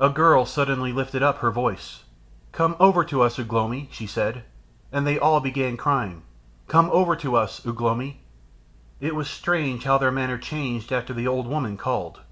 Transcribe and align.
A 0.00 0.08
girl 0.08 0.46
suddenly 0.46 0.90
lifted 0.90 1.22
up 1.22 1.40
her 1.40 1.50
voice. 1.50 2.04
"Come 2.50 2.74
over 2.80 3.04
to 3.04 3.20
us, 3.20 3.38
Ugh 3.38 3.52
lomi," 3.52 3.90
she 3.92 4.06
said. 4.06 4.42
And 4.90 5.06
they 5.06 5.18
all 5.18 5.38
began 5.38 5.76
crying, 5.76 6.22
"Come 6.66 6.88
over 6.94 7.14
to 7.16 7.36
us, 7.36 7.60
Ugh 7.66 7.78
lomi." 7.78 8.22
It 9.00 9.14
was 9.14 9.28
strange 9.28 9.84
how 9.84 9.98
their 9.98 10.10
manner 10.10 10.38
changed 10.38 10.92
after 10.92 11.12
the 11.12 11.28
old 11.28 11.46
woman 11.46 11.76
called. 11.76 12.22